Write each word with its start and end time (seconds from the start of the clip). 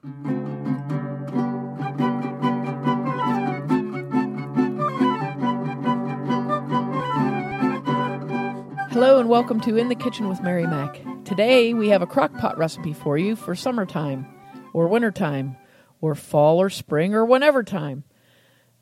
Hello 0.00 0.14
and 9.18 9.28
welcome 9.28 9.60
to 9.62 9.76
In 9.76 9.88
the 9.88 9.96
Kitchen 9.96 10.28
with 10.28 10.40
Mary 10.40 10.68
Mac. 10.68 11.02
Today 11.24 11.74
we 11.74 11.88
have 11.88 12.02
a 12.02 12.06
crock 12.06 12.32
pot 12.34 12.56
recipe 12.56 12.92
for 12.92 13.18
you 13.18 13.34
for 13.34 13.56
summertime, 13.56 14.24
or 14.72 14.86
wintertime, 14.86 15.56
or 16.00 16.14
fall 16.14 16.60
or 16.60 16.70
spring, 16.70 17.12
or 17.12 17.24
whenever 17.24 17.64
time. 17.64 18.04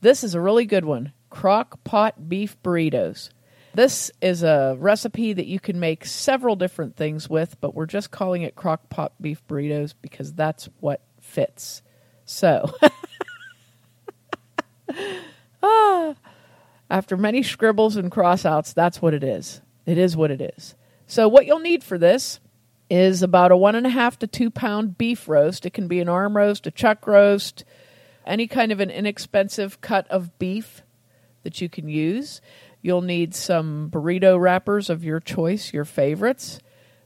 This 0.02 0.22
is 0.22 0.34
a 0.34 0.40
really 0.40 0.66
good 0.66 0.84
one 0.84 1.14
crock 1.30 1.82
pot 1.82 2.28
beef 2.28 2.62
burritos. 2.62 3.30
This 3.72 4.10
is 4.22 4.42
a 4.42 4.76
recipe 4.78 5.34
that 5.34 5.46
you 5.46 5.60
can 5.60 5.78
make 5.78 6.04
several 6.06 6.56
different 6.56 6.96
things 6.96 7.28
with, 7.28 7.60
but 7.60 7.74
we're 7.74 7.86
just 7.86 8.10
calling 8.10 8.40
it 8.40 8.54
crock 8.54 8.88
pot 8.88 9.12
beef 9.20 9.46
burritos 9.46 9.92
because 10.00 10.32
that's 10.32 10.68
what 10.80 11.05
fits. 11.26 11.82
So, 12.24 12.72
ah, 15.62 16.14
after 16.88 17.16
many 17.16 17.42
scribbles 17.42 17.96
and 17.96 18.10
crossouts, 18.10 18.72
that's 18.74 19.02
what 19.02 19.14
it 19.14 19.22
is. 19.22 19.60
It 19.84 19.98
is 19.98 20.16
what 20.16 20.30
it 20.30 20.40
is. 20.40 20.74
So, 21.06 21.28
what 21.28 21.46
you'll 21.46 21.60
need 21.60 21.84
for 21.84 21.98
this 21.98 22.40
is 22.88 23.22
about 23.22 23.52
a 23.52 23.56
one 23.56 23.74
and 23.74 23.86
a 23.86 23.90
half 23.90 24.18
to 24.20 24.26
two 24.26 24.50
pound 24.50 24.98
beef 24.98 25.28
roast. 25.28 25.66
It 25.66 25.72
can 25.72 25.88
be 25.88 26.00
an 26.00 26.08
arm 26.08 26.36
roast, 26.36 26.66
a 26.66 26.70
chuck 26.70 27.06
roast, 27.06 27.64
any 28.26 28.46
kind 28.46 28.72
of 28.72 28.80
an 28.80 28.90
inexpensive 28.90 29.80
cut 29.80 30.08
of 30.08 30.38
beef 30.38 30.82
that 31.42 31.60
you 31.60 31.68
can 31.68 31.88
use. 31.88 32.40
You'll 32.82 33.02
need 33.02 33.34
some 33.34 33.90
burrito 33.90 34.38
wrappers 34.38 34.90
of 34.90 35.04
your 35.04 35.20
choice, 35.20 35.72
your 35.72 35.84
favorites. 35.84 36.60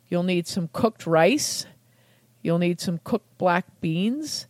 You'll 0.09 0.25
need 0.25 0.47
some 0.47 0.69
cooked 0.73 1.07
rice. 1.07 1.67
You'll 2.43 2.59
need 2.59 2.81
some 2.81 3.01
cooked 3.05 3.39
black 3.39 3.67
beans, 3.81 4.47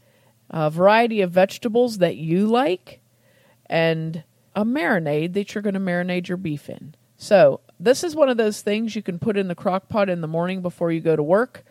a 0.48 0.70
variety 0.70 1.20
of 1.20 1.30
vegetables 1.30 1.98
that 1.98 2.16
you 2.16 2.46
like, 2.46 3.00
and 3.66 4.24
a 4.54 4.64
marinade 4.64 5.32
that 5.34 5.54
you're 5.54 5.62
going 5.62 5.74
to 5.74 5.80
marinate 5.80 6.28
your 6.28 6.36
beef 6.36 6.68
in. 6.68 6.94
So, 7.16 7.60
this 7.78 8.04
is 8.04 8.16
one 8.16 8.28
of 8.28 8.36
those 8.36 8.60
things 8.60 8.94
you 8.94 9.02
can 9.02 9.18
put 9.18 9.36
in 9.36 9.48
the 9.48 9.54
crock 9.54 9.88
pot 9.88 10.08
in 10.08 10.20
the 10.20 10.28
morning 10.28 10.62
before 10.62 10.92
you 10.92 11.00
go 11.00 11.16
to 11.16 11.22
work, 11.22 11.64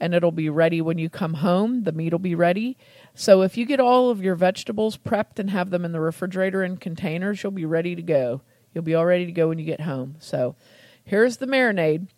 and 0.00 0.14
it'll 0.14 0.32
be 0.32 0.48
ready 0.48 0.80
when 0.80 0.98
you 0.98 1.08
come 1.08 1.34
home. 1.34 1.84
The 1.84 1.92
meat 1.92 2.12
will 2.12 2.18
be 2.18 2.34
ready. 2.34 2.76
So, 3.14 3.42
if 3.42 3.56
you 3.56 3.66
get 3.66 3.80
all 3.80 4.10
of 4.10 4.22
your 4.22 4.34
vegetables 4.34 4.96
prepped 4.96 5.38
and 5.38 5.50
have 5.50 5.70
them 5.70 5.84
in 5.84 5.92
the 5.92 6.00
refrigerator 6.00 6.64
in 6.64 6.78
containers, 6.78 7.42
you'll 7.42 7.52
be 7.52 7.66
ready 7.66 7.94
to 7.94 8.02
go. 8.02 8.42
You'll 8.74 8.84
be 8.84 8.94
all 8.94 9.06
ready 9.06 9.24
to 9.24 9.32
go 9.32 9.48
when 9.48 9.58
you 9.58 9.64
get 9.64 9.82
home. 9.82 10.16
So 10.18 10.56
here's 11.04 11.36
the 11.36 11.46
marinade. 11.46 12.08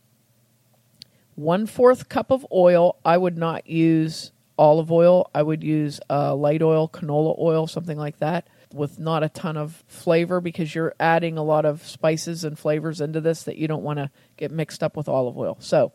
One 1.36 1.66
fourth 1.66 2.08
cup 2.08 2.30
of 2.30 2.46
oil. 2.50 2.96
I 3.04 3.16
would 3.16 3.36
not 3.36 3.68
use 3.68 4.32
olive 4.58 4.90
oil. 4.90 5.30
I 5.34 5.42
would 5.42 5.62
use 5.62 6.00
uh, 6.08 6.34
light 6.34 6.62
oil, 6.62 6.88
canola 6.88 7.38
oil, 7.38 7.66
something 7.66 7.98
like 7.98 8.18
that, 8.18 8.48
with 8.72 8.98
not 8.98 9.22
a 9.22 9.28
ton 9.28 9.56
of 9.56 9.84
flavor 9.86 10.40
because 10.40 10.74
you're 10.74 10.94
adding 10.98 11.36
a 11.36 11.44
lot 11.44 11.64
of 11.64 11.86
spices 11.86 12.42
and 12.42 12.58
flavors 12.58 13.00
into 13.00 13.20
this 13.20 13.42
that 13.44 13.56
you 13.56 13.68
don't 13.68 13.82
want 13.82 13.98
to 13.98 14.10
get 14.36 14.50
mixed 14.50 14.82
up 14.82 14.96
with 14.96 15.08
olive 15.08 15.36
oil. 15.36 15.56
So, 15.60 15.92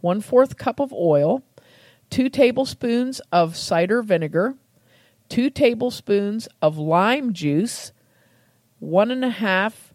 one 0.00 0.20
fourth 0.20 0.56
cup 0.56 0.80
of 0.80 0.92
oil, 0.92 1.42
two 2.08 2.28
tablespoons 2.28 3.20
of 3.32 3.56
cider 3.56 4.02
vinegar, 4.02 4.54
two 5.28 5.50
tablespoons 5.50 6.46
of 6.62 6.78
lime 6.78 7.32
juice, 7.32 7.92
one 8.78 9.10
and 9.10 9.24
a 9.24 9.30
half 9.30 9.92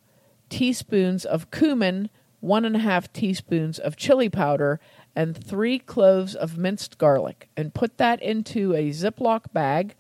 teaspoons 0.50 1.26
of 1.26 1.52
cumin, 1.52 2.10
one 2.40 2.66
and 2.66 2.76
a 2.76 2.80
half 2.80 3.12
teaspoons 3.12 3.80
of 3.80 3.96
chili 3.96 4.30
powder, 4.30 4.80
and 5.16 5.36
three 5.36 5.80
cloves 5.80 6.36
of 6.36 6.58
minced 6.58 6.98
garlic. 6.98 7.50
And 7.58 7.74
put 7.74 7.98
that 7.98 8.22
into 8.22 8.74
a 8.74 8.90
Ziploc 8.90 9.52
bag 9.52 9.96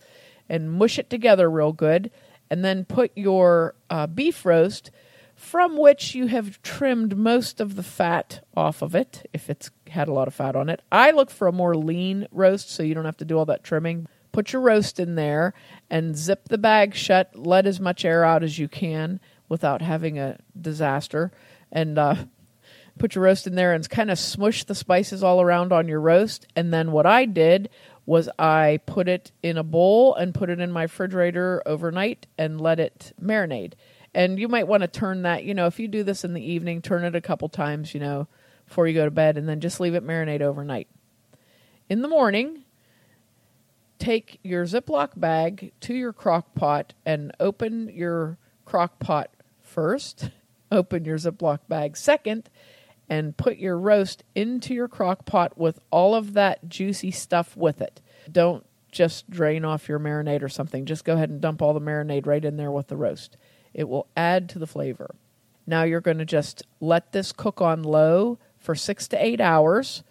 and 0.47 0.71
mush 0.71 0.97
it 0.97 1.09
together 1.09 1.49
real 1.49 1.73
good. 1.73 2.11
And 2.49 2.63
then 2.63 2.85
put 2.85 3.11
your 3.15 3.75
uh, 3.89 4.07
beef 4.07 4.45
roast, 4.45 4.91
from 5.35 5.77
which 5.77 6.15
you 6.15 6.27
have 6.27 6.61
trimmed 6.63 7.17
most 7.17 7.61
of 7.61 7.75
the 7.75 7.83
fat 7.83 8.44
off 8.57 8.81
of 8.81 8.95
it, 8.95 9.29
if 9.33 9.49
it's 9.49 9.72
had 9.88 10.07
a 10.07 10.13
lot 10.13 10.28
of 10.28 10.33
fat 10.33 10.55
on 10.55 10.67
it. 10.67 10.81
I 10.91 11.11
look 11.11 11.29
for 11.29 11.47
a 11.47 11.53
more 11.53 11.75
lean 11.75 12.28
roast 12.31 12.72
so 12.72 12.83
you 12.83 12.94
don't 12.94 13.05
have 13.05 13.17
to 13.17 13.25
do 13.25 13.38
all 13.38 13.45
that 13.45 13.63
trimming. 13.63 14.07
Put 14.31 14.53
your 14.53 14.61
roast 14.61 14.99
in 14.99 15.16
there 15.16 15.53
and 15.89 16.17
zip 16.17 16.49
the 16.49 16.57
bag 16.57 16.95
shut. 16.95 17.35
Let 17.35 17.66
as 17.66 17.79
much 17.79 18.03
air 18.05 18.23
out 18.23 18.44
as 18.44 18.59
you 18.59 18.67
can 18.67 19.19
without 19.47 19.81
having 19.81 20.19
a 20.19 20.39
disaster. 20.59 21.31
And 21.72 21.97
uh, 21.97 22.16
put 22.97 23.16
your 23.16 23.24
roast 23.24 23.47
in 23.47 23.56
there 23.56 23.74
and 23.74 23.90
kind 23.90 24.12
of 24.12 24.19
smush 24.19 24.63
the 24.63 24.75
spices 24.75 25.24
all 25.24 25.41
around 25.41 25.72
on 25.72 25.88
your 25.88 26.02
roast. 26.02 26.47
And 26.56 26.74
then 26.74 26.91
what 26.91 27.06
I 27.06 27.25
did 27.25 27.69
was 28.06 28.30
I 28.40 28.80
put 28.85 29.07
it 29.07 29.31
in 29.44 29.57
a 29.57 29.63
bowl 29.63 30.16
and 30.16 30.34
put 30.34 30.50
it 30.50 30.59
in 30.59 30.72
my 30.72 30.84
refrigerator 30.84 31.62
overnight 31.66 32.28
and 32.38 32.59
let 32.59 32.79
it 32.79 33.13
marinate. 33.22 33.74
And 34.13 34.40
you 34.40 34.47
might 34.47 34.68
want 34.68 34.81
to 34.81 34.88
turn 34.88 35.22
that, 35.22 35.44
you 35.44 35.53
know, 35.53 35.68
if 35.68 35.79
you 35.79 35.88
do 35.88 36.03
this 36.03 36.24
in 36.24 36.34
the 36.34 36.44
evening, 36.44 36.81
turn 36.81 37.03
it 37.03 37.16
a 37.16 37.22
couple 37.22 37.47
times, 37.50 37.94
you 37.94 38.00
know, 38.00 38.28
before 38.66 38.88
you 38.88 38.96
go 38.96 39.06
to 39.06 39.12
bed, 39.12 39.38
and 39.38 39.47
then 39.47 39.59
just 39.59 39.79
leave 39.79 39.94
it 39.94 40.03
marinate 40.03 40.41
overnight. 40.41 40.88
In 41.88 42.02
the 42.02 42.08
morning, 42.08 42.63
take 44.00 44.40
your 44.44 44.66
Ziploc 44.66 45.09
bag 45.16 45.72
to 45.81 45.94
your 45.94 46.13
crock 46.13 46.56
pot 46.56 46.94
and 47.06 47.31
open 47.40 47.90
your 47.94 48.40
crock 48.66 49.00
pot 49.00 49.29
first, 49.62 50.31
open 50.72 51.06
your 51.06 51.18
Ziploc 51.18 51.59
bag 51.68 51.97
second, 51.97 52.50
and 53.09 53.35
put 53.35 53.57
your 53.57 53.78
roast 53.78 54.24
into 54.35 54.74
your 54.74 54.88
crock 54.88 55.25
pot 55.25 55.57
with 55.57 55.80
all 55.91 56.13
of 56.13 56.34
that 56.34 56.69
juicy 56.69 57.12
stuff 57.12 57.57
with 57.57 57.81
it. 57.81 58.02
Don't 58.31 58.66
just 58.91 59.29
drain 59.29 59.66
off 59.66 59.90
your 59.90 60.00
marinade 60.00 60.44
or 60.44 60.50
something. 60.50 60.85
Just 60.85 61.06
go 61.06 61.13
ahead 61.13 61.29
and 61.29 61.41
dump 61.41 61.62
all 61.62 61.74
the 61.74 61.81
marinade 61.81 62.25
right 62.25 62.44
in 62.44 62.58
there 62.58 62.72
with 62.72 62.88
the 62.88 62.97
roast. 62.97 63.35
It 63.74 63.90
will 63.90 64.08
add 64.16 64.50
to 64.50 64.59
the 64.59 64.68
flavor. 64.68 65.16
Now 65.66 65.84
you're 65.84 66.02
going 66.02 66.18
to 66.18 66.25
just 66.25 66.63
let 66.79 67.12
this 67.12 67.31
cook 67.31 67.62
on 67.62 67.84
low 67.84 68.40
for 68.58 68.75
six 68.75 69.08
to 69.09 69.24
eight 69.24 69.41
hours. 69.41 70.03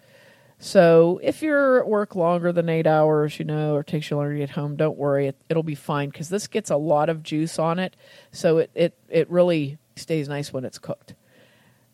So 0.57 1.19
if 1.23 1.41
you're 1.41 1.79
at 1.79 1.87
work 1.87 2.15
longer 2.15 2.51
than 2.51 2.67
eight 2.67 2.87
hours, 2.87 3.39
you 3.39 3.45
know, 3.45 3.75
or 3.75 3.83
takes 3.83 4.09
you 4.09 4.17
longer 4.17 4.33
to 4.33 4.39
get 4.39 4.49
home, 4.51 4.75
don't 4.75 4.97
worry. 4.97 5.27
It, 5.27 5.55
will 5.55 5.63
be 5.63 5.75
fine 5.75 6.09
because 6.09 6.29
this 6.29 6.47
gets 6.47 6.69
a 6.69 6.75
lot 6.75 7.09
of 7.09 7.23
juice 7.23 7.59
on 7.59 7.79
it. 7.79 7.95
So 8.31 8.57
it, 8.59 8.71
it, 8.75 8.97
it 9.07 9.29
really 9.29 9.77
stays 9.99 10.27
nice 10.27 10.51
when 10.51 10.65
it's 10.65 10.79
cooked. 10.79 11.13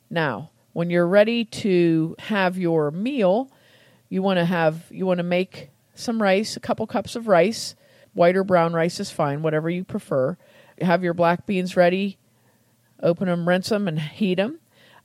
Now, 0.09 0.51
when 0.73 0.89
you're 0.89 1.07
ready 1.07 1.45
to 1.45 2.15
have 2.19 2.57
your 2.57 2.91
meal, 2.91 3.51
you 4.09 4.21
want 4.21 4.37
to 4.37 4.45
have 4.45 4.83
you 4.89 5.05
want 5.05 5.17
to 5.17 5.23
make 5.23 5.69
some 5.93 6.21
rice, 6.21 6.55
a 6.55 6.59
couple 6.59 6.87
cups 6.87 7.15
of 7.15 7.27
rice. 7.27 7.75
White 8.13 8.37
or 8.37 8.45
brown 8.45 8.73
rice 8.73 8.99
is 9.01 9.11
fine, 9.11 9.41
whatever 9.41 9.69
you 9.69 9.83
prefer. 9.83 10.37
Have 10.79 11.03
your 11.03 11.13
black 11.13 11.45
beans 11.45 11.75
ready. 11.75 12.17
Open 13.03 13.27
them, 13.27 13.47
rinse 13.47 13.69
them, 13.69 13.87
and 13.87 13.99
heat 13.99 14.35
them. 14.35 14.59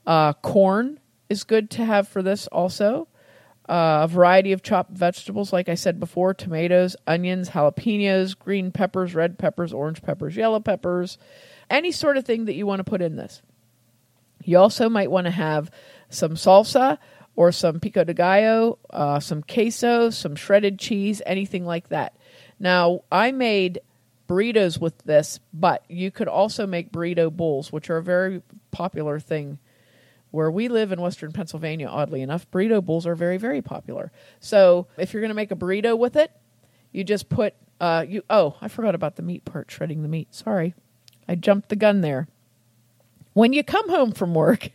Uh, 0.07 0.33
corn 0.33 0.99
is 1.29 1.43
good 1.43 1.69
to 1.71 1.85
have 1.85 2.07
for 2.07 2.21
this 2.21 2.47
also 2.47 3.07
a 3.71 4.05
variety 4.05 4.51
of 4.51 4.61
chopped 4.61 4.91
vegetables, 4.91 5.53
like 5.53 5.69
I 5.69 5.75
said 5.75 5.97
before 5.97 6.33
tomatoes, 6.33 6.97
onions, 7.07 7.49
jalapenos, 7.51 8.37
green 8.37 8.69
peppers, 8.69 9.15
red 9.15 9.37
peppers, 9.37 9.71
orange 9.71 10.01
peppers, 10.01 10.35
yellow 10.35 10.59
peppers, 10.59 11.17
any 11.69 11.93
sort 11.93 12.17
of 12.17 12.25
thing 12.25 12.45
that 12.45 12.55
you 12.55 12.67
want 12.67 12.81
to 12.81 12.83
put 12.83 13.01
in 13.01 13.15
this. 13.15 13.41
You 14.43 14.57
also 14.57 14.89
might 14.89 15.09
want 15.09 15.25
to 15.25 15.31
have 15.31 15.71
some 16.09 16.31
salsa 16.31 16.97
or 17.37 17.53
some 17.53 17.79
pico 17.79 18.03
de 18.03 18.13
gallo, 18.13 18.77
uh, 18.89 19.21
some 19.21 19.41
queso, 19.41 20.09
some 20.09 20.35
shredded 20.35 20.77
cheese, 20.77 21.21
anything 21.25 21.65
like 21.65 21.87
that. 21.89 22.17
Now, 22.59 23.05
I 23.09 23.31
made 23.31 23.79
burritos 24.27 24.81
with 24.81 24.97
this, 25.03 25.39
but 25.53 25.85
you 25.87 26.11
could 26.11 26.27
also 26.27 26.67
make 26.67 26.91
burrito 26.91 27.31
bowls, 27.31 27.71
which 27.71 27.89
are 27.89 27.97
a 27.97 28.03
very 28.03 28.41
popular 28.71 29.17
thing 29.17 29.59
where 30.31 30.49
we 30.49 30.67
live 30.67 30.91
in 30.91 31.01
Western 31.01 31.31
Pennsylvania, 31.31 31.87
oddly 31.87 32.21
enough, 32.21 32.49
burrito 32.49 32.83
bowls 32.83 33.05
are 33.05 33.15
very, 33.15 33.37
very 33.37 33.61
popular. 33.61 34.11
So 34.39 34.87
if 34.97 35.13
you're 35.13 35.21
going 35.21 35.29
to 35.29 35.35
make 35.35 35.51
a 35.51 35.55
burrito 35.55 35.97
with 35.97 36.15
it, 36.15 36.31
you 36.91 37.03
just 37.03 37.29
put 37.29 37.53
uh, 37.79 38.05
you. 38.07 38.23
Oh, 38.29 38.55
I 38.61 38.67
forgot 38.67 38.95
about 38.95 39.15
the 39.15 39.21
meat 39.21 39.45
part, 39.45 39.69
shredding 39.69 40.01
the 40.01 40.09
meat. 40.09 40.33
Sorry, 40.33 40.73
I 41.27 41.35
jumped 41.35 41.69
the 41.69 41.75
gun 41.75 42.01
there. 42.01 42.27
When 43.33 43.53
you 43.53 43.63
come 43.63 43.89
home 43.89 44.11
from 44.11 44.33
work 44.33 44.69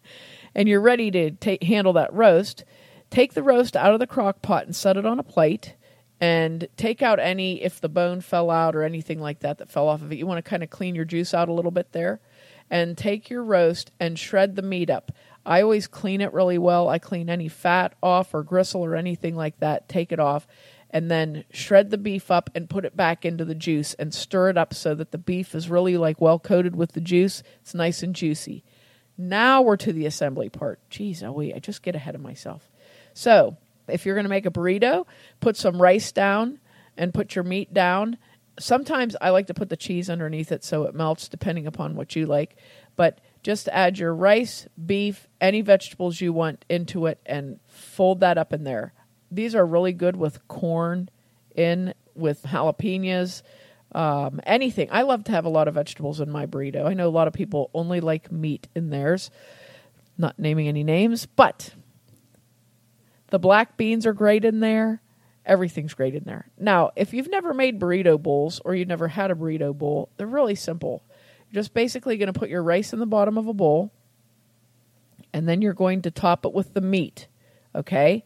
and 0.54 0.68
you're 0.68 0.80
ready 0.80 1.10
to 1.30 1.58
handle 1.62 1.92
that 1.94 2.12
roast, 2.12 2.64
take 3.10 3.34
the 3.34 3.42
roast 3.42 3.76
out 3.76 3.92
of 3.92 4.00
the 4.00 4.06
crock 4.06 4.42
pot 4.42 4.66
and 4.66 4.74
set 4.74 4.96
it 4.96 5.06
on 5.06 5.18
a 5.18 5.24
plate 5.24 5.74
and 6.20 6.68
take 6.76 7.02
out 7.02 7.18
any 7.18 7.62
if 7.62 7.80
the 7.80 7.88
bone 7.88 8.20
fell 8.20 8.50
out 8.50 8.74
or 8.74 8.82
anything 8.82 9.20
like 9.20 9.40
that 9.40 9.58
that 9.58 9.70
fell 9.70 9.88
off 9.88 10.02
of 10.02 10.12
it. 10.12 10.18
You 10.18 10.26
want 10.26 10.42
to 10.42 10.48
kind 10.48 10.62
of 10.62 10.70
clean 10.70 10.94
your 10.94 11.04
juice 11.04 11.34
out 11.34 11.48
a 11.48 11.52
little 11.52 11.70
bit 11.70 11.92
there 11.92 12.20
and 12.70 12.96
take 12.96 13.30
your 13.30 13.44
roast 13.44 13.90
and 14.00 14.18
shred 14.18 14.56
the 14.56 14.62
meat 14.62 14.90
up. 14.90 15.12
I 15.44 15.62
always 15.62 15.86
clean 15.86 16.20
it 16.20 16.32
really 16.32 16.58
well. 16.58 16.88
I 16.88 16.98
clean 16.98 17.30
any 17.30 17.48
fat 17.48 17.94
off 18.02 18.34
or 18.34 18.42
gristle 18.42 18.84
or 18.84 18.96
anything 18.96 19.36
like 19.36 19.58
that, 19.60 19.88
take 19.88 20.10
it 20.10 20.18
off, 20.18 20.46
and 20.90 21.10
then 21.10 21.44
shred 21.52 21.90
the 21.90 21.98
beef 21.98 22.30
up 22.30 22.50
and 22.54 22.68
put 22.68 22.84
it 22.84 22.96
back 22.96 23.24
into 23.24 23.44
the 23.44 23.54
juice 23.54 23.94
and 23.94 24.12
stir 24.12 24.50
it 24.50 24.58
up 24.58 24.74
so 24.74 24.94
that 24.94 25.12
the 25.12 25.18
beef 25.18 25.54
is 25.54 25.70
really 25.70 25.96
like 25.96 26.20
well 26.20 26.38
coated 26.38 26.74
with 26.74 26.92
the 26.92 27.00
juice. 27.00 27.42
It's 27.60 27.74
nice 27.74 28.02
and 28.02 28.14
juicy. 28.14 28.64
Now 29.16 29.62
we're 29.62 29.76
to 29.78 29.92
the 29.92 30.06
assembly 30.06 30.48
part. 30.48 30.80
Geez, 30.90 31.22
oh 31.22 31.32
wait, 31.32 31.54
I 31.54 31.58
just 31.58 31.82
get 31.82 31.94
ahead 31.94 32.14
of 32.14 32.20
myself. 32.20 32.70
So 33.14 33.56
If 33.88 34.04
you're 34.04 34.14
going 34.14 34.24
to 34.24 34.30
make 34.30 34.46
a 34.46 34.50
burrito, 34.50 35.06
put 35.40 35.56
some 35.56 35.80
rice 35.80 36.12
down 36.12 36.58
and 36.96 37.14
put 37.14 37.34
your 37.34 37.44
meat 37.44 37.72
down. 37.72 38.18
Sometimes 38.58 39.16
I 39.20 39.30
like 39.30 39.48
to 39.48 39.54
put 39.54 39.68
the 39.68 39.76
cheese 39.76 40.08
underneath 40.08 40.50
it 40.50 40.64
so 40.64 40.84
it 40.84 40.94
melts, 40.94 41.28
depending 41.28 41.66
upon 41.66 41.94
what 41.94 42.16
you 42.16 42.26
like. 42.26 42.56
But 42.96 43.20
just 43.42 43.68
add 43.68 43.98
your 43.98 44.14
rice, 44.14 44.66
beef, 44.84 45.28
any 45.40 45.60
vegetables 45.60 46.20
you 46.20 46.32
want 46.32 46.64
into 46.68 47.06
it 47.06 47.20
and 47.26 47.60
fold 47.66 48.20
that 48.20 48.38
up 48.38 48.52
in 48.52 48.64
there. 48.64 48.92
These 49.30 49.54
are 49.54 49.66
really 49.66 49.92
good 49.92 50.16
with 50.16 50.46
corn 50.48 51.10
in, 51.54 51.94
with 52.14 52.42
jalapenos, 52.44 53.42
um, 53.92 54.40
anything. 54.44 54.88
I 54.90 55.02
love 55.02 55.24
to 55.24 55.32
have 55.32 55.44
a 55.44 55.50
lot 55.50 55.68
of 55.68 55.74
vegetables 55.74 56.20
in 56.20 56.30
my 56.30 56.46
burrito. 56.46 56.86
I 56.86 56.94
know 56.94 57.08
a 57.08 57.10
lot 57.10 57.28
of 57.28 57.34
people 57.34 57.70
only 57.74 58.00
like 58.00 58.32
meat 58.32 58.68
in 58.74 58.90
theirs. 58.90 59.30
Not 60.18 60.38
naming 60.38 60.66
any 60.66 60.82
names, 60.82 61.26
but 61.26 61.74
the 63.28 63.38
black 63.38 63.76
beans 63.76 64.06
are 64.06 64.12
great 64.12 64.44
in 64.44 64.60
there. 64.60 65.02
Everything's 65.46 65.94
great 65.94 66.16
in 66.16 66.24
there. 66.24 66.50
Now, 66.58 66.90
if 66.96 67.14
you've 67.14 67.30
never 67.30 67.54
made 67.54 67.80
burrito 67.80 68.20
bowls 68.20 68.60
or 68.64 68.74
you've 68.74 68.88
never 68.88 69.06
had 69.06 69.30
a 69.30 69.34
burrito 69.34 69.76
bowl, 69.76 70.10
they're 70.16 70.26
really 70.26 70.56
simple. 70.56 71.04
You're 71.48 71.62
just 71.62 71.72
basically 71.72 72.16
going 72.16 72.32
to 72.32 72.38
put 72.38 72.50
your 72.50 72.64
rice 72.64 72.92
in 72.92 72.98
the 72.98 73.06
bottom 73.06 73.38
of 73.38 73.46
a 73.46 73.54
bowl 73.54 73.92
and 75.32 75.48
then 75.48 75.62
you're 75.62 75.72
going 75.72 76.02
to 76.02 76.10
top 76.10 76.44
it 76.44 76.52
with 76.52 76.74
the 76.74 76.80
meat. 76.80 77.28
Okay? 77.74 78.24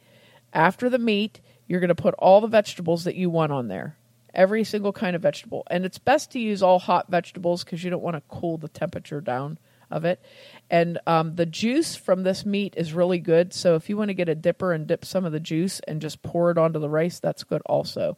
After 0.55 0.88
the 0.88 0.99
meat, 0.99 1.40
you're 1.67 1.81
going 1.81 1.88
to 1.88 1.94
put 1.94 2.14
all 2.14 2.40
the 2.40 2.46
vegetables 2.46 3.05
that 3.05 3.17
you 3.17 3.28
want 3.28 3.52
on 3.52 3.69
there. 3.69 3.96
Every 4.32 4.64
single 4.64 4.93
kind 4.93 5.14
of 5.14 5.22
vegetable. 5.22 5.64
And 5.70 5.84
it's 5.84 5.99
best 5.99 6.31
to 6.32 6.38
use 6.38 6.62
all 6.62 6.78
hot 6.78 7.11
vegetables 7.11 7.64
because 7.64 7.84
you 7.84 7.90
don't 7.90 8.02
want 8.02 8.17
to 8.17 8.22
cool 8.28 8.56
the 8.56 8.69
temperature 8.69 9.20
down 9.20 9.58
of 9.90 10.04
it. 10.04 10.20
And 10.70 10.98
um, 11.06 11.34
the 11.34 11.46
juice 11.46 11.96
from 11.96 12.22
this 12.22 12.46
meat 12.46 12.75
is 12.76 12.94
really 12.94 13.19
good. 13.19 13.52
So 13.52 13.75
if 13.75 13.88
you 13.88 13.96
want 13.96 14.08
to 14.08 14.14
get 14.14 14.28
a 14.28 14.34
dipper 14.34 14.72
and 14.72 14.87
dip 14.87 15.04
some 15.04 15.25
of 15.25 15.32
the 15.32 15.40
juice 15.40 15.81
and 15.87 16.00
just 16.00 16.22
pour 16.22 16.50
it 16.50 16.58
onto 16.58 16.78
the 16.78 16.88
rice, 16.88 17.19
that's 17.19 17.44
good 17.44 17.62
also. 17.66 18.16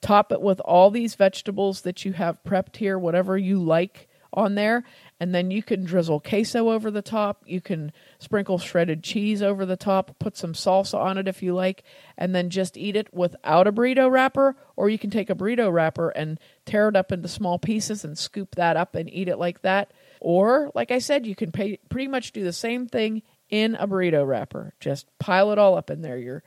Top 0.00 0.30
it 0.32 0.40
with 0.40 0.60
all 0.60 0.90
these 0.90 1.16
vegetables 1.16 1.82
that 1.82 2.04
you 2.04 2.12
have 2.12 2.42
prepped 2.44 2.76
here, 2.76 2.98
whatever 2.98 3.36
you 3.36 3.60
like 3.60 4.07
on 4.32 4.54
there. 4.54 4.84
And 5.20 5.34
then 5.34 5.50
you 5.50 5.62
can 5.62 5.84
drizzle 5.84 6.20
queso 6.20 6.70
over 6.70 6.90
the 6.90 7.02
top. 7.02 7.42
You 7.46 7.60
can 7.60 7.92
sprinkle 8.18 8.58
shredded 8.58 9.02
cheese 9.02 9.42
over 9.42 9.66
the 9.66 9.76
top, 9.76 10.18
put 10.18 10.36
some 10.36 10.52
salsa 10.52 10.98
on 10.98 11.18
it 11.18 11.26
if 11.26 11.42
you 11.42 11.54
like, 11.54 11.82
and 12.16 12.34
then 12.34 12.50
just 12.50 12.76
eat 12.76 12.94
it 12.94 13.12
without 13.12 13.66
a 13.66 13.72
burrito 13.72 14.10
wrapper. 14.10 14.56
Or 14.76 14.88
you 14.88 14.98
can 14.98 15.10
take 15.10 15.28
a 15.28 15.34
burrito 15.34 15.72
wrapper 15.72 16.10
and 16.10 16.38
tear 16.66 16.88
it 16.88 16.96
up 16.96 17.10
into 17.10 17.28
small 17.28 17.58
pieces 17.58 18.04
and 18.04 18.16
scoop 18.16 18.54
that 18.54 18.76
up 18.76 18.94
and 18.94 19.12
eat 19.12 19.28
it 19.28 19.38
like 19.38 19.62
that. 19.62 19.92
Or, 20.20 20.70
like 20.74 20.90
I 20.90 20.98
said, 20.98 21.26
you 21.26 21.34
can 21.34 21.50
pay, 21.50 21.78
pretty 21.88 22.08
much 22.08 22.32
do 22.32 22.44
the 22.44 22.52
same 22.52 22.86
thing 22.86 23.22
in 23.50 23.74
a 23.74 23.88
burrito 23.88 24.26
wrapper. 24.26 24.74
Just 24.78 25.06
pile 25.18 25.50
it 25.52 25.58
all 25.58 25.76
up 25.76 25.90
in 25.90 26.02
there. 26.02 26.18
Your, 26.18 26.42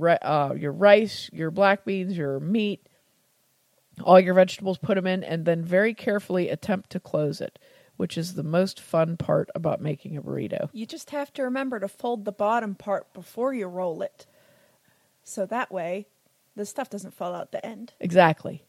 uh, 0.00 0.54
your 0.56 0.72
rice, 0.72 1.28
your 1.32 1.50
black 1.50 1.84
beans, 1.84 2.16
your 2.16 2.40
meat, 2.40 2.86
all 4.02 4.20
your 4.20 4.34
vegetables, 4.34 4.78
put 4.78 4.96
them 4.96 5.06
in, 5.06 5.22
and 5.24 5.44
then 5.44 5.64
very 5.64 5.94
carefully 5.94 6.48
attempt 6.48 6.90
to 6.90 7.00
close 7.00 7.40
it, 7.40 7.58
which 7.96 8.18
is 8.18 8.34
the 8.34 8.42
most 8.42 8.80
fun 8.80 9.16
part 9.16 9.50
about 9.54 9.80
making 9.80 10.16
a 10.16 10.22
burrito. 10.22 10.68
You 10.72 10.86
just 10.86 11.10
have 11.10 11.32
to 11.34 11.42
remember 11.42 11.80
to 11.80 11.88
fold 11.88 12.24
the 12.24 12.32
bottom 12.32 12.74
part 12.74 13.12
before 13.14 13.54
you 13.54 13.66
roll 13.66 14.02
it. 14.02 14.26
So 15.22 15.46
that 15.46 15.70
way, 15.72 16.06
the 16.56 16.66
stuff 16.66 16.90
doesn't 16.90 17.14
fall 17.14 17.34
out 17.34 17.52
the 17.52 17.64
end. 17.64 17.92
Exactly. 18.00 18.64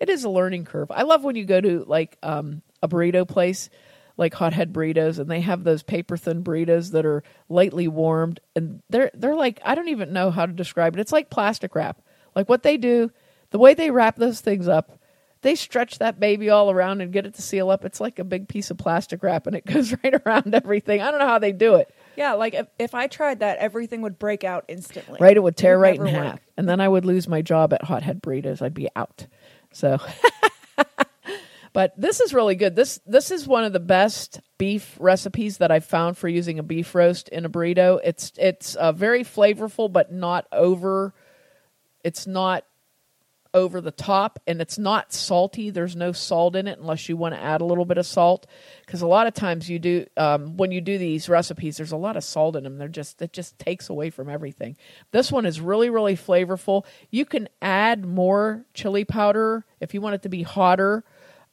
It 0.00 0.08
is 0.08 0.24
a 0.24 0.30
learning 0.30 0.64
curve. 0.64 0.90
I 0.90 1.02
love 1.02 1.24
when 1.24 1.36
you 1.36 1.44
go 1.44 1.60
to 1.60 1.84
like 1.86 2.16
um, 2.22 2.62
a 2.82 2.88
burrito 2.88 3.26
place 3.26 3.68
like 4.18 4.34
hothead 4.34 4.72
burritos 4.72 5.18
and 5.18 5.30
they 5.30 5.40
have 5.40 5.64
those 5.64 5.82
paper 5.82 6.16
thin 6.16 6.42
burritos 6.42 6.90
that 6.90 7.06
are 7.06 7.22
lightly 7.48 7.88
warmed 7.88 8.40
and 8.54 8.82
they're 8.90 9.12
they're 9.14 9.36
like 9.36 9.60
I 9.64 9.76
don't 9.76 9.88
even 9.88 10.12
know 10.12 10.30
how 10.30 10.44
to 10.44 10.52
describe 10.52 10.94
it. 10.94 11.00
It's 11.00 11.12
like 11.12 11.30
plastic 11.30 11.74
wrap. 11.74 12.02
Like 12.34 12.48
what 12.48 12.64
they 12.64 12.76
do, 12.76 13.10
the 13.50 13.58
way 13.58 13.74
they 13.74 13.90
wrap 13.90 14.16
those 14.16 14.40
things 14.40 14.68
up, 14.68 14.98
they 15.42 15.54
stretch 15.54 15.98
that 15.98 16.18
baby 16.18 16.50
all 16.50 16.70
around 16.70 17.00
and 17.00 17.12
get 17.12 17.24
it 17.24 17.34
to 17.34 17.42
seal 17.42 17.70
up. 17.70 17.84
It's 17.84 18.00
like 18.00 18.18
a 18.18 18.24
big 18.24 18.48
piece 18.48 18.70
of 18.70 18.78
plastic 18.78 19.22
wrap 19.22 19.46
and 19.46 19.54
it 19.54 19.64
goes 19.64 19.94
right 20.04 20.14
around 20.26 20.54
everything. 20.54 21.00
I 21.00 21.10
don't 21.10 21.20
know 21.20 21.28
how 21.28 21.38
they 21.38 21.52
do 21.52 21.76
it. 21.76 21.94
Yeah, 22.16 22.34
like 22.34 22.54
if, 22.54 22.66
if 22.78 22.94
I 22.94 23.06
tried 23.06 23.40
that, 23.40 23.58
everything 23.58 24.02
would 24.02 24.18
break 24.18 24.42
out 24.42 24.64
instantly. 24.68 25.18
Right, 25.20 25.36
it 25.36 25.40
would 25.40 25.56
tear 25.56 25.74
It 25.74 25.78
would 25.78 25.82
right 25.82 25.98
in 25.98 26.04
never 26.04 26.24
half. 26.24 26.40
And 26.56 26.68
then 26.68 26.80
I 26.80 26.88
would 26.88 27.04
lose 27.04 27.28
my 27.28 27.42
job 27.42 27.72
at 27.72 27.84
Hothead 27.84 28.20
Burritos. 28.20 28.60
I'd 28.62 28.74
be 28.74 28.88
out. 28.96 29.26
So 29.72 29.98
But 31.72 31.92
this 31.96 32.20
is 32.20 32.34
really 32.34 32.56
good. 32.56 32.74
This 32.74 32.98
this 33.06 33.30
is 33.30 33.46
one 33.46 33.64
of 33.64 33.72
the 33.72 33.80
best 33.80 34.40
beef 34.56 34.96
recipes 34.98 35.58
that 35.58 35.70
I've 35.70 35.84
found 35.84 36.16
for 36.16 36.28
using 36.28 36.58
a 36.58 36.62
beef 36.62 36.94
roast 36.94 37.28
in 37.28 37.44
a 37.44 37.48
burrito. 37.48 38.00
It's 38.02 38.32
it's 38.36 38.74
uh, 38.74 38.92
very 38.92 39.22
flavorful, 39.22 39.92
but 39.92 40.12
not 40.12 40.46
over. 40.50 41.14
It's 42.02 42.26
not 42.26 42.64
over 43.54 43.80
the 43.80 43.90
top, 43.90 44.38
and 44.46 44.60
it's 44.60 44.78
not 44.78 45.12
salty. 45.12 45.70
There's 45.70 45.96
no 45.96 46.12
salt 46.12 46.56
in 46.56 46.66
it 46.66 46.78
unless 46.78 47.08
you 47.08 47.16
want 47.16 47.34
to 47.34 47.40
add 47.40 47.60
a 47.60 47.64
little 47.64 47.84
bit 47.84 47.98
of 47.98 48.06
salt. 48.06 48.46
Because 48.84 49.02
a 49.02 49.06
lot 49.06 49.26
of 49.26 49.34
times 49.34 49.68
you 49.68 49.78
do 49.78 50.06
um, 50.16 50.56
when 50.56 50.70
you 50.70 50.80
do 50.80 50.98
these 50.98 51.28
recipes, 51.28 51.76
there's 51.76 51.92
a 51.92 51.96
lot 51.96 52.16
of 52.16 52.24
salt 52.24 52.56
in 52.56 52.64
them. 52.64 52.78
They're 52.78 52.88
just 52.88 53.20
it 53.22 53.32
just 53.32 53.58
takes 53.58 53.88
away 53.88 54.10
from 54.10 54.28
everything. 54.28 54.76
This 55.10 55.32
one 55.32 55.46
is 55.46 55.60
really 55.60 55.90
really 55.90 56.16
flavorful. 56.16 56.84
You 57.10 57.24
can 57.24 57.48
add 57.62 58.04
more 58.04 58.64
chili 58.74 59.04
powder 59.04 59.64
if 59.80 59.94
you 59.94 60.00
want 60.00 60.14
it 60.14 60.22
to 60.22 60.28
be 60.28 60.42
hotter. 60.42 61.04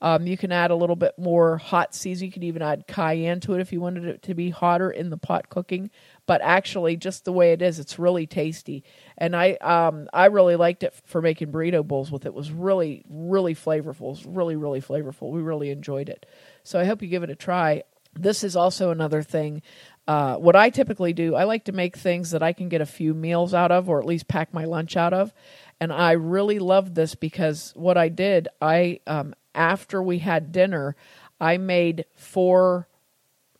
Um, 0.05 0.27
you 0.27 0.37
can 0.37 0.51
add 0.51 0.69
a 0.69 0.75
little 0.75 0.95
bit 0.95 1.17
more 1.17 1.57
hot 1.57 1.95
season. 1.95 2.27
You 2.27 2.31
can 2.31 2.43
even 2.43 2.61
add 2.61 2.85
cayenne 2.85 3.39
to 3.39 3.55
it 3.55 3.59
if 3.59 3.73
you 3.73 3.81
wanted 3.81 4.05
it 4.05 4.21
to 4.21 4.35
be 4.35 4.51
hotter 4.51 4.91
in 4.91 5.09
the 5.09 5.17
pot 5.17 5.49
cooking. 5.49 5.89
But 6.27 6.41
actually, 6.43 6.95
just 6.95 7.25
the 7.25 7.31
way 7.31 7.53
it 7.53 7.63
is, 7.63 7.79
it's 7.79 7.97
really 7.97 8.27
tasty. 8.27 8.83
And 9.17 9.35
I 9.35 9.53
um, 9.53 10.07
I 10.13 10.27
really 10.27 10.57
liked 10.57 10.83
it 10.83 10.93
for 11.05 11.23
making 11.23 11.51
burrito 11.51 11.83
bowls 11.83 12.11
with 12.11 12.25
it. 12.25 12.27
it 12.27 12.33
was 12.35 12.51
really 12.51 13.03
really 13.09 13.55
flavorful. 13.55 14.01
It 14.01 14.01
was 14.01 14.25
really 14.27 14.55
really 14.55 14.79
flavorful. 14.79 15.31
We 15.31 15.41
really 15.41 15.71
enjoyed 15.71 16.07
it. 16.07 16.27
So 16.63 16.79
I 16.79 16.85
hope 16.85 17.01
you 17.01 17.07
give 17.07 17.23
it 17.23 17.31
a 17.31 17.35
try. 17.35 17.81
This 18.13 18.43
is 18.43 18.55
also 18.55 18.91
another 18.91 19.23
thing. 19.23 19.63
Uh, 20.07 20.35
what 20.35 20.55
I 20.55 20.69
typically 20.69 21.13
do, 21.13 21.33
I 21.33 21.45
like 21.45 21.65
to 21.65 21.71
make 21.71 21.97
things 21.97 22.29
that 22.29 22.43
I 22.43 22.53
can 22.53 22.69
get 22.69 22.79
a 22.79 22.85
few 22.85 23.15
meals 23.15 23.55
out 23.55 23.71
of, 23.71 23.89
or 23.89 23.99
at 23.99 24.05
least 24.05 24.27
pack 24.27 24.53
my 24.53 24.65
lunch 24.65 24.95
out 24.95 25.13
of. 25.13 25.33
And 25.81 25.91
I 25.91 26.11
really 26.11 26.59
love 26.59 26.93
this 26.93 27.15
because 27.15 27.73
what 27.75 27.97
I 27.97 28.09
did, 28.09 28.47
I 28.61 28.99
um, 29.07 29.33
after 29.55 30.01
we 30.01 30.19
had 30.19 30.51
dinner, 30.51 30.95
I 31.39 31.57
made 31.57 32.05
four. 32.15 32.87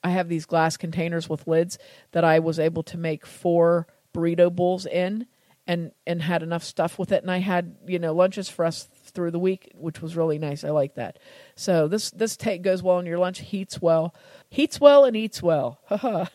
I 0.03 0.09
have 0.12 0.30
these 0.30 0.45
glass 0.45 0.77
containers 0.77 1.27
with 1.27 1.47
lids 1.47 1.80
that 2.12 2.24
I 2.24 2.39
was 2.39 2.59
able 2.59 2.83
to 2.83 2.97
make 2.97 3.25
four 3.25 3.88
burrito 4.13 4.53
bowls 4.53 4.86
in, 4.86 5.25
and 5.65 5.92
and 6.06 6.21
had 6.21 6.44
enough 6.44 6.63
stuff 6.63 7.00
with 7.00 7.12
it. 7.12 7.24
And 7.24 7.31
I 7.31 7.39
had 7.39 7.75
you 7.88 8.00
know 8.00 8.13
lunches 8.13 8.50
for 8.50 8.65
us 8.65 8.88
through 9.06 9.31
the 9.31 9.39
week, 9.39 9.71
which 9.75 10.01
was 10.01 10.15
really 10.15 10.38
nice. 10.38 10.63
I 10.63 10.69
like 10.69 10.96
that. 10.96 11.19
So 11.55 11.88
this 11.88 12.12
this 12.12 12.38
take 12.38 12.62
goes 12.62 12.84
well 12.84 13.00
in 13.00 13.05
your 13.05 13.19
lunch, 13.19 13.39
heats 13.39 13.81
well, 13.81 14.13
heats 14.50 14.79
well, 14.79 15.05
and 15.05 15.15
eats 15.15 15.41
well. 15.41 15.79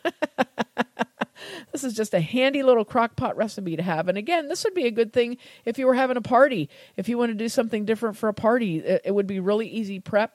This 1.73 1.85
is 1.85 1.95
just 1.95 2.15
a 2.15 2.21
handy 2.21 2.63
little 2.63 2.85
crock 2.85 3.17
pot 3.17 3.37
recipe 3.37 3.77
to 3.77 3.83
have. 3.83 4.09
And 4.09 4.19
again, 4.19 4.49
this 4.49 4.65
would 4.65 4.75
be 4.75 4.87
a 4.87 4.91
good 4.91 5.13
thing 5.13 5.37
if 5.65 5.79
you 5.79 5.87
were 5.87 5.95
having 5.95 6.17
a 6.17 6.23
party. 6.23 6.69
If 6.97 7.09
you 7.09 7.19
want 7.19 7.31
to 7.31 7.35
do 7.35 7.49
something 7.49 7.85
different 7.85 8.17
for 8.17 8.29
a 8.29 8.35
party, 8.35 8.79
it, 8.79 9.03
it 9.07 9.11
would 9.13 9.27
be 9.27 9.41
really 9.41 9.69
easy 9.69 10.01
prep. 10.01 10.35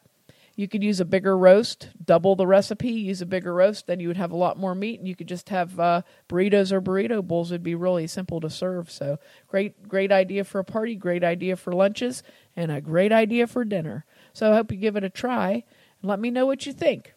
You 0.56 0.70
could 0.70 0.84
use 0.84 1.02
a 1.02 1.06
bigger 1.06 1.38
roast, 1.38 1.90
double 2.04 2.38
the 2.38 2.48
recipe, 2.48 2.92
use 2.92 3.22
a 3.22 3.26
bigger 3.26 3.54
roast, 3.54 3.88
then 3.88 4.00
you 4.00 4.08
would 4.08 4.16
have 4.16 4.32
a 4.32 4.38
lot 4.38 4.58
more 4.58 4.74
meat, 4.74 5.00
and 5.00 5.08
you 5.08 5.16
could 5.16 5.28
just 5.28 5.50
have 5.50 5.78
uh, 5.78 6.02
burritos 6.30 6.72
or 6.72 6.80
burrito 6.80 7.22
bowls. 7.22 7.52
It'd 7.52 7.62
be 7.62 7.76
really 7.76 8.08
simple 8.08 8.40
to 8.40 8.50
serve. 8.50 8.90
So 8.90 9.20
great, 9.50 9.90
great 9.90 10.14
idea 10.14 10.46
for 10.46 10.60
a 10.60 10.64
party, 10.64 10.96
great 10.96 11.26
idea 11.26 11.58
for 11.58 11.74
lunches, 11.74 12.24
and 12.56 12.72
a 12.72 12.80
great 12.80 13.12
idea 13.12 13.48
for 13.48 13.66
dinner. 13.66 14.06
So 14.32 14.52
I 14.52 14.56
hope 14.56 14.72
you 14.72 14.78
give 14.78 14.96
it 14.96 15.04
a 15.04 15.10
try 15.10 15.66
and 16.02 16.10
let 16.10 16.22
me 16.22 16.32
know 16.32 16.46
what 16.46 16.66
you 16.66 16.72
think. 16.72 17.15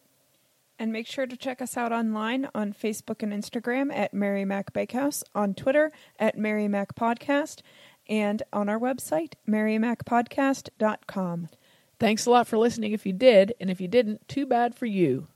And 0.79 0.93
make 0.93 1.07
sure 1.07 1.27
to 1.27 1.37
check 1.37 1.61
us 1.61 1.77
out 1.77 1.93
online 1.93 2.49
on 2.55 2.73
Facebook 2.73 3.23
and 3.23 3.33
Instagram 3.33 3.93
at 3.93 4.15
Mary 4.15 4.45
Mac 4.45 4.73
Bakehouse, 4.73 5.25
on 5.35 5.55
Twitter 5.55 5.91
at 6.19 6.39
Mary 6.39 6.69
Mac 6.69 6.95
Podcast, 6.95 7.61
and 8.09 8.43
on 8.53 8.69
our 8.69 8.79
website, 8.79 9.33
marymacpodcast.com. 9.49 11.49
Thanks 11.99 12.27
a 12.27 12.31
lot 12.31 12.47
for 12.47 12.59
listening 12.59 12.93
if 12.93 13.05
you 13.05 13.13
did, 13.13 13.55
and 13.61 13.71
if 13.71 13.81
you 13.81 13.89
didn't, 13.89 14.29
too 14.29 14.47
bad 14.47 14.77
for 14.77 14.87
you. 14.87 15.27